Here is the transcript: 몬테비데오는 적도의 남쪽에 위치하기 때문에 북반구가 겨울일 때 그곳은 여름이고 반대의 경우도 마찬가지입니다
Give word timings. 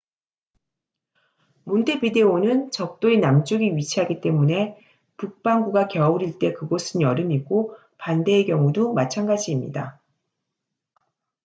몬테비데오는 1.65 2.71
적도의 2.71 3.19
남쪽에 3.19 3.75
위치하기 3.75 4.19
때문에 4.21 4.79
북반구가 5.17 5.89
겨울일 5.89 6.39
때 6.39 6.53
그곳은 6.53 7.01
여름이고 7.01 7.77
반대의 7.99 8.47
경우도 8.47 8.93
마찬가지입니다 8.93 10.01